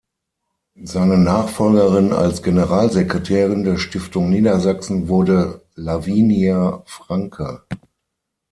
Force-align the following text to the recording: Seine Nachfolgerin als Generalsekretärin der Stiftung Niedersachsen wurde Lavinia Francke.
Seine 0.81 1.15
Nachfolgerin 1.19 2.11
als 2.11 2.41
Generalsekretärin 2.41 3.63
der 3.65 3.77
Stiftung 3.77 4.31
Niedersachsen 4.31 5.09
wurde 5.09 5.61
Lavinia 5.75 6.81
Francke. 6.87 7.61